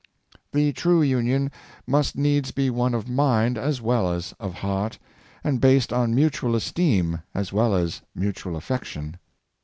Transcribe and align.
The 0.51 0.73
true 0.73 1.03
union 1.03 1.51
must 1.85 2.17
needs 2.17 2.49
be 2.49 2.71
one 2.71 2.95
of 2.95 3.07
mind 3.07 3.55
as 3.55 3.83
well 3.83 4.11
as 4.11 4.33
of 4.39 4.55
heart, 4.55 4.97
and 5.43 5.61
based 5.61 5.93
on 5.93 6.15
mutual 6.15 6.55
esteem 6.55 7.21
as 7.35 7.53
well 7.53 7.75
as 7.75 8.01
mutual 8.15 8.55
affection. 8.55 9.19